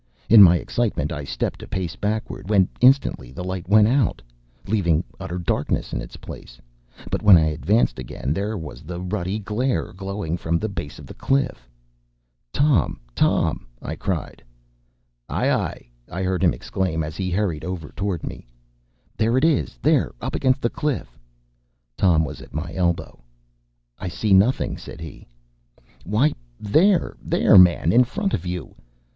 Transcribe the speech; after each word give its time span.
In 0.29 0.41
my 0.41 0.57
excitement 0.57 1.11
I 1.11 1.23
stepped 1.23 1.61
a 1.61 1.67
pace 1.67 1.95
backward, 1.95 2.49
when 2.49 2.67
instantly 2.81 3.31
the 3.31 3.43
light 3.43 3.69
went 3.69 3.87
out, 3.87 4.19
leaving 4.65 5.03
utter 5.19 5.37
darkness 5.37 5.93
in 5.93 6.01
its 6.01 6.17
place; 6.17 6.59
but 7.11 7.21
when 7.21 7.37
I 7.37 7.51
advanced 7.51 7.99
again, 7.99 8.33
there 8.33 8.57
was 8.57 8.81
the 8.81 8.99
ruddy 8.99 9.37
glare 9.37 9.93
glowing 9.93 10.37
from 10.37 10.57
the 10.57 10.69
base 10.69 10.97
of 10.97 11.05
the 11.05 11.13
cliff. 11.13 11.69
“Tom, 12.51 12.99
Tom!” 13.13 13.67
I 13.79 13.95
cried. 13.95 14.41
“Ay, 15.29 15.51
ay!” 15.51 15.89
I 16.11 16.23
heard 16.23 16.43
him 16.43 16.51
exclaim, 16.51 17.03
as 17.03 17.15
he 17.15 17.29
hurried 17.29 17.63
over 17.63 17.89
toward 17.89 18.23
me. 18.23 18.47
“There 19.17 19.37
it 19.37 19.45
is 19.45 19.77
there, 19.83 20.13
up 20.19 20.33
against 20.33 20.61
the 20.63 20.71
cliff!” 20.71 21.15
Tom 21.95 22.25
was 22.25 22.41
at 22.41 22.55
my 22.55 22.73
elbow. 22.73 23.21
“I 23.99 24.07
see 24.07 24.33
nothing,” 24.33 24.77
said 24.79 24.99
he. 24.99 25.27
“Why, 26.05 26.33
there, 26.59 27.15
there, 27.21 27.55
man, 27.59 27.91
in 27.91 28.03
front 28.03 28.33
of 28.33 28.47
you! 28.47 28.73